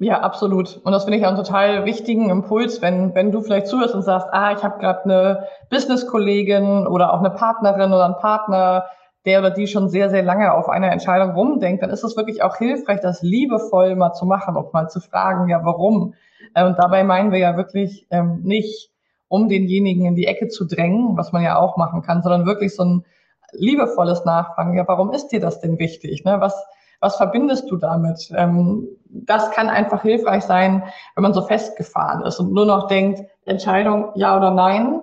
Ja, 0.00 0.20
absolut. 0.20 0.80
Und 0.82 0.92
das 0.92 1.04
finde 1.04 1.18
ich 1.18 1.26
einen 1.26 1.36
total 1.36 1.84
wichtigen 1.84 2.28
Impuls, 2.28 2.82
wenn, 2.82 3.14
wenn 3.14 3.30
du 3.30 3.42
vielleicht 3.42 3.68
zuhörst 3.68 3.94
und 3.94 4.02
sagst, 4.02 4.26
ah, 4.32 4.52
ich 4.52 4.64
habe 4.64 4.80
gerade 4.80 5.04
eine 5.04 5.46
Business-Kollegin 5.70 6.86
oder 6.88 7.12
auch 7.12 7.20
eine 7.20 7.30
Partnerin 7.30 7.92
oder 7.92 8.06
einen 8.06 8.16
Partner, 8.16 8.86
der 9.24 9.40
oder 9.40 9.50
die 9.50 9.66
schon 9.66 9.88
sehr, 9.88 10.10
sehr 10.10 10.22
lange 10.22 10.52
auf 10.52 10.68
einer 10.68 10.92
Entscheidung 10.92 11.30
rumdenkt, 11.30 11.82
dann 11.82 11.90
ist 11.90 12.04
es 12.04 12.16
wirklich 12.16 12.42
auch 12.42 12.56
hilfreich, 12.56 13.00
das 13.00 13.22
liebevoll 13.22 13.96
mal 13.96 14.12
zu 14.12 14.26
machen 14.26 14.56
und 14.56 14.72
mal 14.72 14.88
zu 14.88 15.00
fragen, 15.00 15.48
ja, 15.48 15.64
warum? 15.64 16.14
Äh, 16.54 16.64
und 16.64 16.78
dabei 16.78 17.04
meinen 17.04 17.32
wir 17.32 17.38
ja 17.38 17.56
wirklich 17.56 18.06
ähm, 18.10 18.40
nicht, 18.42 18.90
um 19.28 19.48
denjenigen 19.48 20.04
in 20.06 20.14
die 20.14 20.26
Ecke 20.26 20.48
zu 20.48 20.66
drängen, 20.66 21.16
was 21.16 21.32
man 21.32 21.42
ja 21.42 21.58
auch 21.58 21.76
machen 21.76 22.02
kann, 22.02 22.22
sondern 22.22 22.46
wirklich 22.46 22.74
so 22.74 22.84
ein 22.84 23.04
liebevolles 23.52 24.24
Nachfragen. 24.24 24.76
Ja, 24.76 24.86
warum 24.86 25.12
ist 25.12 25.28
dir 25.28 25.40
das 25.40 25.60
denn 25.60 25.78
wichtig? 25.78 26.24
Ne? 26.24 26.40
Was, 26.40 26.54
was 27.00 27.16
verbindest 27.16 27.70
du 27.70 27.76
damit? 27.76 28.30
Ähm, 28.36 28.88
das 29.06 29.50
kann 29.52 29.68
einfach 29.68 30.02
hilfreich 30.02 30.44
sein, 30.44 30.84
wenn 31.14 31.22
man 31.22 31.34
so 31.34 31.42
festgefahren 31.42 32.24
ist 32.24 32.38
und 32.40 32.52
nur 32.52 32.66
noch 32.66 32.88
denkt, 32.88 33.22
Entscheidung 33.46 34.10
ja 34.14 34.36
oder 34.36 34.50
nein, 34.50 35.00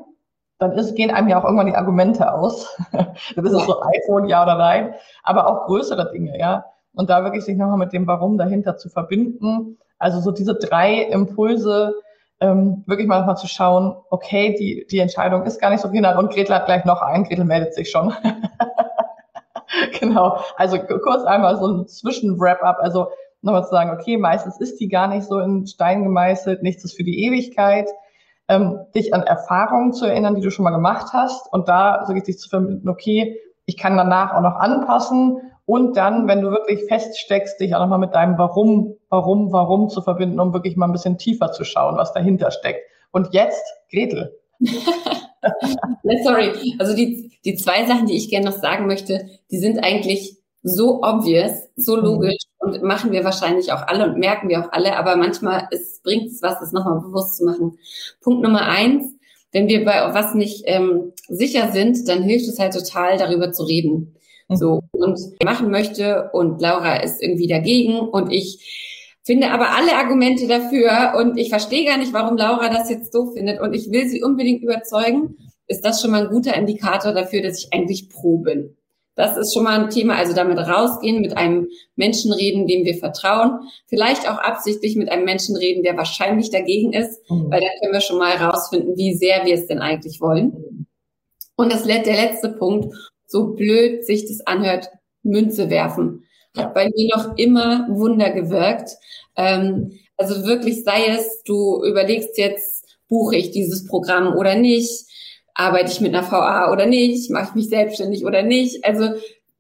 dann 0.62 0.74
ist, 0.74 0.96
gehen 0.96 1.10
einem 1.10 1.28
ja 1.28 1.40
auch 1.40 1.44
irgendwann 1.44 1.66
die 1.66 1.76
Argumente 1.76 2.32
aus. 2.32 2.78
dann 2.92 3.46
ist 3.46 3.52
es 3.52 3.66
so 3.66 3.82
iPhone, 3.82 4.28
ja 4.28 4.44
oder 4.44 4.56
nein, 4.56 4.94
aber 5.24 5.48
auch 5.48 5.66
größere 5.66 6.12
Dinge, 6.12 6.38
ja. 6.38 6.66
Und 6.94 7.10
da 7.10 7.24
wirklich 7.24 7.44
sich 7.44 7.58
nochmal 7.58 7.78
mit 7.78 7.94
dem 7.94 8.06
Warum 8.06 8.38
dahinter 8.38 8.78
zu 8.78 8.90
verbinden. 8.90 9.80
Also 9.98 10.20
so 10.20 10.30
diese 10.30 10.54
drei 10.54 11.02
Impulse, 11.02 11.96
ähm, 12.42 12.84
wirklich 12.86 13.08
mal 13.08 13.20
nochmal 13.20 13.38
zu 13.38 13.48
schauen, 13.48 13.96
okay, 14.12 14.56
die, 14.60 14.86
die 14.92 15.00
Entscheidung 15.00 15.44
ist 15.44 15.60
gar 15.60 15.72
nicht 15.72 15.80
so 15.80 15.90
final 15.90 16.18
und 16.20 16.32
Gretel 16.32 16.54
hat 16.54 16.68
gleich 16.68 16.86
noch 16.86 17.02
einen, 17.02 17.24
Gretel 17.24 17.46
meldet 17.46 17.74
sich 17.74 17.90
schon. 17.90 18.14
genau, 20.00 20.38
also 20.58 20.78
kurz 20.78 21.24
einmal 21.24 21.58
so 21.58 21.68
ein 21.68 21.88
Zwischen-Wrap-up, 21.88 22.78
also 22.82 23.08
nochmal 23.42 23.64
zu 23.64 23.72
sagen, 23.72 23.98
okay, 24.00 24.18
meistens 24.18 24.60
ist 24.60 24.80
die 24.80 24.90
gar 24.90 25.08
nicht 25.08 25.26
so 25.26 25.40
in 25.40 25.66
Stein 25.66 26.04
gemeißelt, 26.04 26.62
nichts 26.62 26.84
ist 26.84 26.96
für 26.96 27.04
die 27.04 27.24
Ewigkeit 27.26 27.90
ähm, 28.52 28.80
dich 28.94 29.14
an 29.14 29.24
Erfahrungen 29.24 29.94
zu 29.94 30.06
erinnern, 30.06 30.36
die 30.36 30.42
du 30.42 30.52
schon 30.52 30.64
mal 30.64 30.72
gemacht 30.72 31.14
hast 31.14 31.52
und 31.54 31.70
da 31.70 32.04
so 32.06 32.14
dich 32.14 32.38
zu 32.38 32.50
verbinden, 32.50 32.90
okay, 32.90 33.40
ich 33.66 33.78
kann 33.78 33.96
danach 33.96 34.34
auch 34.34 34.42
noch 34.42 34.56
anpassen 34.56 35.38
und 35.66 35.96
dann, 35.96 36.28
wenn 36.28 36.42
du 36.42 36.52
wirklich 36.52 36.84
feststeckst, 36.88 37.60
dich 37.62 37.74
auch 37.74 37.80
nochmal 37.80 38.00
mit 38.00 38.14
deinem 38.14 38.38
Warum, 38.38 38.98
Warum, 39.10 39.54
Warum 39.54 39.88
zu 39.88 40.02
verbinden, 40.02 40.40
um 40.40 40.54
wirklich 40.54 40.76
mal 40.76 40.88
ein 40.88 40.92
bisschen 40.92 41.18
tiefer 41.18 41.54
zu 41.54 41.64
schauen, 41.64 41.96
was 41.98 42.12
dahinter 42.14 42.52
steckt. 42.52 42.82
Und 43.12 43.34
jetzt, 43.34 43.64
Gretel. 43.90 44.38
Sorry, 46.24 46.76
also 46.78 46.94
die, 46.94 47.32
die 47.46 47.56
zwei 47.56 47.86
Sachen, 47.86 48.06
die 48.06 48.18
ich 48.18 48.30
gerne 48.30 48.48
noch 48.48 48.58
sagen 48.58 48.86
möchte, 48.86 49.28
die 49.50 49.58
sind 49.58 49.84
eigentlich 49.84 50.38
so 50.62 51.02
obvious, 51.02 51.70
so 51.76 51.96
mhm. 51.96 52.04
logisch 52.04 52.44
und 52.62 52.84
machen 52.84 53.12
wir 53.12 53.24
wahrscheinlich 53.24 53.74
auch 53.74 53.88
alle 53.88 54.06
und 54.06 54.18
merken 54.18 54.48
wir 54.48 54.62
auch 54.62 54.72
alle, 54.72 54.96
aber 54.96 55.16
manchmal 55.16 55.68
bringt 56.04 56.28
es 56.28 56.42
was, 56.42 56.60
das 56.60 56.72
nochmal 56.72 57.02
bewusst 57.02 57.38
zu 57.38 57.46
machen. 57.46 57.78
Punkt 58.22 58.44
Nummer 58.44 58.68
eins, 58.68 59.16
wenn 59.52 59.68
wir 59.68 59.84
bei 59.84 60.14
was 60.14 60.36
nicht 60.36 60.64
ähm, 60.68 61.12
sicher 61.28 61.72
sind, 61.72 62.08
dann 62.08 62.24
hilft 62.24 62.48
es 62.48 62.60
halt 62.60 62.74
total, 62.74 63.18
darüber 63.18 63.52
zu 63.52 63.64
reden. 63.64 64.16
Mhm. 64.48 64.56
So, 64.56 64.84
und 64.92 65.20
machen 65.44 65.72
möchte 65.72 66.30
und 66.34 66.62
Laura 66.62 66.98
ist 66.98 67.22
irgendwie 67.22 67.48
dagegen 67.48 68.00
und 68.00 68.32
ich 68.32 69.18
finde 69.24 69.52
aber 69.52 69.76
alle 69.76 69.96
Argumente 69.96 70.48
dafür 70.48 71.14
und 71.18 71.38
ich 71.38 71.50
verstehe 71.50 71.86
gar 71.86 71.98
nicht, 71.98 72.14
warum 72.14 72.38
Laura 72.38 72.70
das 72.70 72.90
jetzt 72.90 73.12
so 73.12 73.32
findet 73.32 73.60
und 73.60 73.74
ich 73.74 73.92
will 73.92 74.08
sie 74.08 74.24
unbedingt 74.24 74.62
überzeugen, 74.62 75.36
ist 75.68 75.84
das 75.84 76.02
schon 76.02 76.12
mal 76.12 76.26
ein 76.26 76.32
guter 76.32 76.56
Indikator 76.56 77.12
dafür, 77.12 77.42
dass 77.42 77.58
ich 77.58 77.74
eigentlich 77.74 78.10
pro 78.10 78.38
bin. 78.38 78.76
Das 79.16 79.38
ist 79.38 79.54
schon 79.54 79.64
mal 79.64 79.80
ein 79.80 79.90
Thema. 79.90 80.16
Also 80.16 80.34
damit 80.34 80.58
rausgehen, 80.58 81.22
mit 81.22 81.36
einem 81.38 81.68
Menschen 81.96 82.32
reden, 82.32 82.68
dem 82.68 82.86
wir 82.86 82.96
vertrauen. 82.96 83.60
Vielleicht 83.88 84.30
auch 84.30 84.38
absichtlich 84.38 84.96
mit 84.96 85.10
einem 85.12 85.26
Menschen 85.26 85.56
reden, 85.56 85.84
der 85.84 85.98
wahrscheinlich 85.98 86.50
dagegen 86.50 86.94
ist, 86.94 87.20
mhm. 87.30 87.52
weil 87.52 87.62
dann 87.62 87.70
können 87.82 87.94
wir 87.94 88.02
schon 88.02 88.18
mal 88.18 88.36
rausfinden, 88.36 88.96
wie 88.98 89.14
sehr 89.14 89.46
wir 89.46 89.56
es 89.56 89.68
denn 89.68 89.80
eigentlich 89.80 90.22
wollen. 90.22 90.88
Und 91.56 91.72
das, 91.72 91.84
der 91.84 92.04
letzte 92.04 92.50
Punkt, 92.50 92.96
so 93.28 93.54
blöd 93.54 94.06
sich 94.06 94.26
das 94.26 94.46
anhört, 94.46 94.90
Münze 95.24 95.70
werfen. 95.70 96.26
Hat 96.58 96.74
bei 96.74 96.90
mir 96.90 97.16
noch 97.16 97.38
immer 97.38 97.88
Wunder 97.90 98.32
gewirkt. 98.32 98.92
Ähm, 99.38 100.00
also 100.18 100.46
wirklich 100.46 100.84
sei 100.84 101.08
es, 101.08 101.42
du 101.44 101.84
überlegst 101.84 102.38
jetzt, 102.38 102.98
buche 103.08 103.36
ich 103.36 103.52
dieses 103.52 103.88
Programm 103.88 104.36
oder 104.36 104.56
nicht? 104.56 105.06
Arbeite 105.54 105.92
ich 105.92 106.02
mit 106.02 106.16
einer 106.16 106.30
VA 106.30 106.72
oder 106.72 106.86
nicht, 106.86 107.30
mache 107.30 107.50
ich 107.50 107.56
mich 107.56 107.70
selbstständig 107.70 108.26
oder 108.26 108.44
nicht. 108.44 108.86
Also 108.86 109.10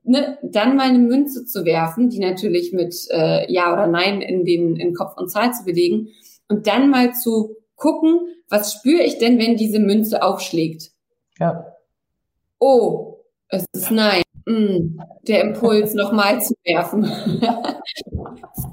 ne, 0.03 0.38
dann 0.41 0.75
mal 0.75 0.89
eine 0.89 1.00
Münze 1.00 1.45
zu 1.45 1.65
werfen, 1.65 2.10
die 2.10 2.19
natürlich 2.19 2.74
mit 2.74 2.95
äh, 3.12 3.51
Ja 3.51 3.74
oder 3.74 3.88
Nein 3.88 4.21
in 4.21 4.45
den 4.45 4.75
in 4.75 4.93
Kopf 4.93 5.17
und 5.17 5.29
Zahl 5.29 5.53
zu 5.53 5.65
belegen 5.65 6.10
und 6.48 6.67
dann 6.67 6.89
mal 6.89 7.13
zu 7.13 7.55
gucken, 7.75 8.19
was 8.50 8.74
spüre 8.74 9.03
ich 9.03 9.17
denn, 9.17 9.39
wenn 9.39 9.55
diese 9.55 9.79
Münze 9.79 10.24
aufschlägt? 10.24 10.91
Ja. 11.39 11.65
Oh, 12.60 13.19
es 13.48 13.65
ist 13.74 13.91
Nein. 13.91 14.21
Mm, 14.45 15.00
der 15.27 15.41
Impuls 15.41 15.93
nochmal 15.93 16.41
zu 16.41 16.55
werfen 16.65 17.03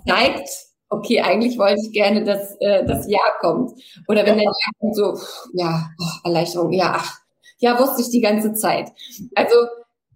zeigt, 0.07 0.49
okay, 0.91 1.21
eigentlich 1.21 1.59
wollte 1.59 1.81
ich 1.85 1.93
gerne, 1.93 2.25
dass 2.25 2.57
äh, 2.61 2.85
das 2.85 3.09
Ja 3.09 3.21
kommt. 3.41 3.73
Oder 4.09 4.25
wenn 4.25 4.37
der 4.37 4.45
Ja 4.45 4.71
kommt, 4.81 4.97
so, 4.97 5.19
ja, 5.53 5.91
oh, 6.01 6.27
Erleichterung, 6.29 6.73
ja, 6.73 6.95
ach, 6.97 7.19
ja, 7.59 7.79
wusste 7.79 8.03
ich 8.03 8.11
die 8.11 8.21
ganze 8.21 8.53
Zeit. 8.55 8.91
Also 9.35 9.57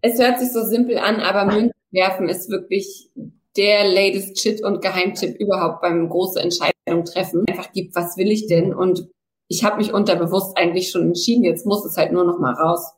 es 0.00 0.19
hört 0.19 0.38
sich 0.38 0.52
so 0.52 0.62
simpel 0.62 0.99
an, 0.99 1.21
aber 1.21 1.52
Münzen 1.52 1.73
werfen 1.91 2.29
ist 2.29 2.50
wirklich 2.50 3.11
der 3.57 3.87
latest 3.87 4.41
Shit 4.41 4.64
und 4.64 4.81
Geheimtipp 4.81 5.38
überhaupt 5.38 5.83
beim 5.83 6.09
große 6.09 6.41
Entscheidung 6.41 7.05
treffen. 7.05 7.45
Einfach 7.49 7.73
gibt, 7.73 7.95
was 7.95 8.17
will 8.17 8.31
ich 8.31 8.47
denn? 8.47 8.75
Und 8.75 9.09
ich 9.49 9.64
habe 9.64 9.76
mich 9.76 9.93
unterbewusst 9.93 10.57
eigentlich 10.57 10.91
schon 10.91 11.09
entschieden. 11.09 11.45
Jetzt 11.45 11.67
muss 11.67 11.85
es 11.85 11.97
halt 11.97 12.12
nur 12.12 12.25
noch 12.25 12.38
mal 12.38 12.55
raus. 12.55 12.95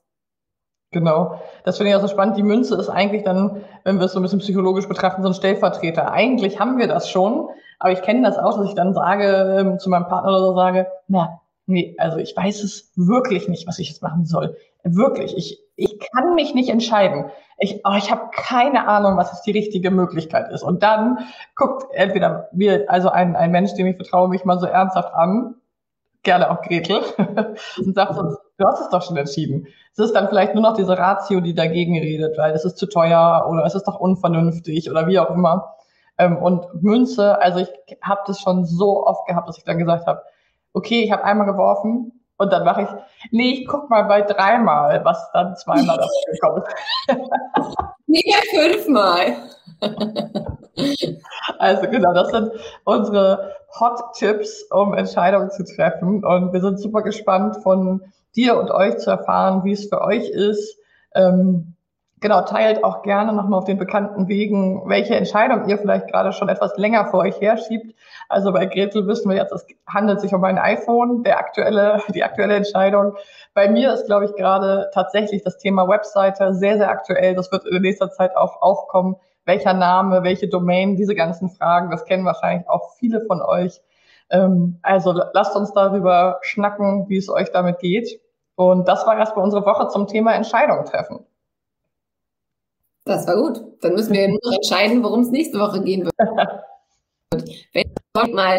Genau. 0.93 1.41
Das 1.65 1.77
finde 1.77 1.91
ich 1.91 1.97
auch 1.97 2.01
so 2.01 2.09
spannend. 2.09 2.37
Die 2.37 2.45
Münze 2.45 2.77
ist 2.77 2.89
eigentlich 2.89 3.25
dann, 3.25 3.65
wenn 3.83 3.99
wir 3.99 4.07
es 4.07 4.13
so 4.13 4.21
ein 4.21 4.23
bisschen 4.23 4.39
psychologisch 4.39 4.87
betrachten, 4.87 5.23
so 5.23 5.29
ein 5.29 5.35
Stellvertreter. 5.35 6.13
Eigentlich 6.13 6.61
haben 6.61 6.79
wir 6.79 6.87
das 6.87 7.11
schon, 7.11 7.49
aber 7.79 7.93
ich 7.93 8.03
kenne 8.03 8.23
das 8.23 8.39
auch, 8.39 8.59
dass 8.59 8.69
ich 8.69 8.75
dann 8.75 8.95
sage, 8.95 9.57
ähm, 9.59 9.79
zu 9.79 9.91
meinem 9.91 10.07
Partner 10.07 10.31
oder 10.31 10.41
so 10.41 10.55
sage, 10.55 10.87
na, 11.09 11.41
nee, 11.67 11.95
also 11.99 12.19
ich 12.19 12.37
weiß 12.37 12.63
es 12.63 12.93
wirklich 12.97 13.49
nicht, 13.49 13.67
was 13.67 13.79
ich 13.79 13.89
jetzt 13.89 14.03
machen 14.03 14.25
soll. 14.25 14.57
Wirklich, 14.85 15.37
ich, 15.37 15.61
ich 15.77 15.99
kann 15.99 16.35
mich 16.35 16.55
nicht 16.55 16.69
entscheiden. 16.69 17.31
Ich, 17.59 17.81
oh, 17.85 17.95
ich 17.97 18.11
habe 18.11 18.31
keine 18.33 18.87
Ahnung, 18.89 19.17
was 19.17 19.33
jetzt 19.33 19.47
die 19.47 19.53
richtige 19.53 19.91
Möglichkeit 19.91 20.51
ist. 20.53 20.63
Und 20.63 20.83
dann 20.83 21.19
guckt 21.57 21.87
entweder 21.93 22.49
mir, 22.53 22.85
also 22.89 23.09
ein, 23.09 23.37
ein 23.37 23.51
Mensch, 23.51 23.75
dem 23.75 23.87
ich 23.87 23.97
vertraue, 23.97 24.29
mich 24.29 24.45
mal 24.45 24.59
so 24.59 24.67
ernsthaft 24.67 25.15
an, 25.15 25.55
gerne 26.23 26.51
auch 26.51 26.63
Gretel, 26.63 27.01
und 27.79 27.95
sagt 27.95 28.19
uns, 28.19 28.37
du 28.59 28.67
hast 28.67 28.81
es 28.81 28.89
doch 28.89 29.03
schon 29.03 29.17
entschieden. 29.17 29.67
Es 29.93 29.99
ist 29.99 30.15
dann 30.15 30.29
vielleicht 30.29 30.55
nur 30.55 30.63
noch 30.63 30.75
diese 30.75 30.99
Ratio, 30.99 31.41
die 31.41 31.55
dagegen 31.55 31.99
redet, 31.99 32.37
weil 32.37 32.53
es 32.53 32.65
ist 32.65 32.77
zu 32.77 32.87
teuer 32.87 33.47
oder 33.49 33.65
es 33.65 33.75
ist 33.75 33.85
doch 33.85 34.01
unvernünftig 34.01 34.91
oder 34.91 35.07
wie 35.07 35.19
auch 35.19 35.31
immer. 35.31 35.77
Ähm, 36.19 36.37
und 36.37 36.83
Münze, 36.83 37.41
also 37.41 37.61
ich 37.61 37.69
habe 38.03 38.23
das 38.27 38.41
schon 38.41 38.65
so 38.65 39.07
oft 39.07 39.27
gehabt, 39.27 39.49
dass 39.49 39.59
ich 39.59 39.65
dann 39.65 39.79
gesagt 39.79 40.07
habe, 40.07 40.23
okay, 40.73 41.03
ich 41.03 41.13
habe 41.13 41.25
einmal 41.25 41.47
geworfen 41.47 42.13
und 42.37 42.53
dann 42.53 42.65
mache 42.65 42.83
ich, 42.83 42.89
nee, 43.31 43.53
ich 43.53 43.67
guck 43.67 43.91
mal 43.91 44.03
bei 44.03 44.23
dreimal, 44.23 45.05
was 45.05 45.31
dann 45.33 45.57
zweimal 45.57 45.97
dafür 45.97 46.39
kommt. 46.41 46.67
nee, 48.07 48.23
fünfmal. 48.51 49.37
also 51.59 51.89
genau, 51.89 52.13
das 52.13 52.31
sind 52.31 52.51
unsere 52.85 53.55
Hot-Tipps, 53.79 54.65
um 54.71 54.95
Entscheidungen 54.95 55.51
zu 55.51 55.65
treffen. 55.65 56.25
Und 56.25 56.53
wir 56.53 56.61
sind 56.61 56.81
super 56.81 57.03
gespannt 57.03 57.57
von 57.63 58.03
dir 58.37 58.59
und 58.59 58.71
euch 58.71 58.99
zu 58.99 59.11
erfahren, 59.11 59.65
wie 59.65 59.73
es 59.73 59.89
für 59.89 60.01
euch 60.01 60.29
ist. 60.29 60.77
Ähm, 61.15 61.74
Genau, 62.25 62.41
teilt 62.41 62.83
auch 62.85 63.03
gerne 63.03 63.35
nochmal 63.35 63.59
auf 63.59 63.67
den 63.67 63.77
bekannten 63.77 64.29
Wegen, 64.29 64.89
welche 64.89 65.15
Entscheidung 65.15 65.69
ihr 65.69 65.77
vielleicht 65.77 66.09
gerade 66.09 66.33
schon 66.33 66.49
etwas 66.49 66.75
länger 66.79 67.05
vor 67.05 67.21
euch 67.21 67.39
herschiebt. 67.39 67.95
Also 68.31 68.51
bei 68.51 68.65
Gretel 68.65 69.07
wissen 69.07 69.29
wir 69.29 69.37
jetzt, 69.37 69.53
es 69.53 69.67
handelt 69.87 70.23
sich 70.23 70.33
um 70.33 70.43
ein 70.43 70.57
iPhone, 70.57 71.23
der 71.23 71.39
aktuelle, 71.39 72.03
die 72.15 72.25
aktuelle 72.25 72.55
Entscheidung. 72.55 73.15
Bei 73.53 73.69
mir 73.69 73.93
ist, 73.93 74.07
glaube 74.07 74.25
ich, 74.25 74.35
gerade 74.37 74.89
tatsächlich 74.95 75.43
das 75.43 75.59
Thema 75.59 75.87
Webseite 75.87 76.55
sehr, 76.55 76.79
sehr 76.79 76.89
aktuell. 76.89 77.35
Das 77.35 77.53
wird 77.53 77.67
in 77.67 77.83
nächster 77.83 78.11
Zeit 78.11 78.35
auch 78.39 78.63
aufkommen. 78.63 79.17
Welcher 79.45 79.75
Name, 79.75 80.23
welche 80.23 80.49
Domain, 80.49 80.97
diese 80.97 81.15
ganzen 81.15 81.51
Fragen, 81.51 81.91
das 81.91 82.07
kennen 82.07 82.25
wahrscheinlich 82.25 82.67
auch 82.71 82.95
viele 82.99 83.21
von 83.21 83.43
euch. 83.43 83.83
Ähm, 84.31 84.79
also 84.81 85.13
lasst 85.13 85.55
uns 85.57 85.75
darüber 85.75 86.39
schnacken, 86.41 87.05
wie 87.11 87.19
es 87.19 87.29
euch 87.29 87.53
damit 87.53 87.81
geht. 87.81 88.19
Und 88.55 88.89
das 88.89 89.07
war 89.07 89.19
erstmal 89.19 89.45
unsere 89.45 89.67
Woche 89.67 89.89
zum 89.89 90.07
Thema 90.07 90.33
Entscheidung 90.33 90.87
treffen. 90.87 91.27
Das 93.05 93.27
war 93.27 93.37
gut. 93.37 93.61
Dann 93.81 93.95
müssen 93.95 94.15
wir 94.15 94.29
nur 94.29 94.41
entscheiden, 94.55 95.03
worum 95.03 95.21
es 95.21 95.31
nächste 95.31 95.59
Woche 95.59 95.83
gehen 95.83 96.05
wird. 96.05 96.15
Wenn 97.73 97.85
ihr 97.85 98.35
mal 98.35 98.59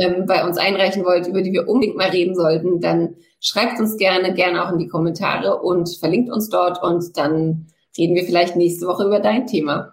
ähm, 0.00 0.26
bei 0.26 0.44
uns 0.44 0.58
einreichen 0.58 1.04
wollt, 1.04 1.26
über 1.26 1.42
die 1.42 1.52
wir 1.52 1.68
unbedingt 1.68 1.96
mal 1.96 2.08
reden 2.08 2.34
sollten, 2.34 2.80
dann 2.80 3.16
schreibt 3.40 3.78
uns 3.78 3.96
gerne, 3.96 4.34
gerne 4.34 4.64
auch 4.64 4.72
in 4.72 4.78
die 4.78 4.88
Kommentare 4.88 5.60
und 5.60 5.88
verlinkt 5.98 6.30
uns 6.32 6.48
dort 6.48 6.82
und 6.82 7.16
dann 7.16 7.66
reden 7.96 8.14
wir 8.14 8.24
vielleicht 8.24 8.56
nächste 8.56 8.86
Woche 8.86 9.04
über 9.04 9.20
dein 9.20 9.46
Thema. 9.46 9.92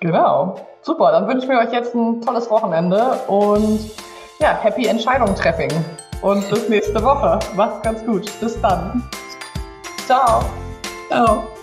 Genau. 0.00 0.56
Super. 0.82 1.10
Dann 1.12 1.26
wünschen 1.26 1.48
wir 1.48 1.58
euch 1.58 1.72
jetzt 1.72 1.94
ein 1.94 2.20
tolles 2.20 2.50
Wochenende 2.50 3.18
und 3.28 3.80
ja, 4.40 4.58
happy 4.62 4.86
Entscheidung 4.86 5.34
treffen. 5.34 5.68
Und 6.22 6.48
bis 6.50 6.68
nächste 6.68 7.02
Woche. 7.02 7.38
Macht's 7.56 7.82
ganz 7.82 8.04
gut. 8.04 8.30
Bis 8.40 8.60
dann. 8.60 9.02
Ciao. 10.06 10.40
Ciao. 11.08 11.55